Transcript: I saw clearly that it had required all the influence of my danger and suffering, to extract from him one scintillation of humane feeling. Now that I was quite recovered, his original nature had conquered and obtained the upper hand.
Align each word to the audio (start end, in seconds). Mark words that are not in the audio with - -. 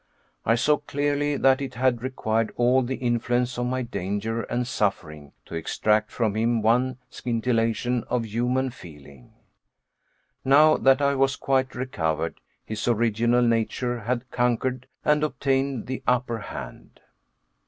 I 0.47 0.55
saw 0.55 0.77
clearly 0.77 1.37
that 1.37 1.61
it 1.61 1.75
had 1.75 2.01
required 2.01 2.51
all 2.55 2.81
the 2.81 2.95
influence 2.95 3.59
of 3.59 3.67
my 3.67 3.83
danger 3.83 4.41
and 4.41 4.65
suffering, 4.65 5.31
to 5.45 5.53
extract 5.53 6.11
from 6.11 6.33
him 6.35 6.63
one 6.63 6.97
scintillation 7.11 8.03
of 8.05 8.23
humane 8.25 8.71
feeling. 8.71 9.33
Now 10.43 10.75
that 10.77 11.03
I 11.03 11.13
was 11.13 11.35
quite 11.35 11.75
recovered, 11.75 12.41
his 12.65 12.87
original 12.87 13.43
nature 13.43 13.99
had 13.99 14.31
conquered 14.31 14.87
and 15.05 15.23
obtained 15.23 15.85
the 15.85 16.01
upper 16.07 16.39
hand. 16.39 17.01